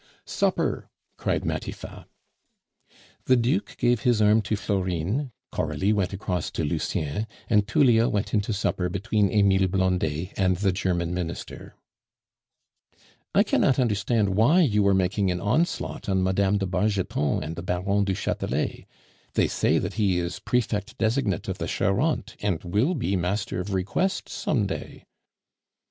[0.25, 2.05] "Supper!" cried Matifat.
[3.25, 8.33] The Duke gave his arm to Florine, Coralie went across to Lucien, and Tullia went
[8.33, 11.75] in to supper between Emile Blondet and the German Minister.
[13.35, 16.57] "I cannot understand why you are making an onslaught on Mme.
[16.57, 18.85] de Bargeton and the Baron du Chatelet;
[19.35, 23.71] they say that he is prefect designate of the Charente, and will be Master of
[23.75, 25.05] Requests some day."